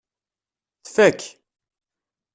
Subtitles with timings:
[0.85, 1.19] Tfak.